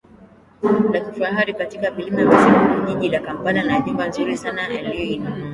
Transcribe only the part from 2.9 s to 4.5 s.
jiji la Kampala na nyumba nzuri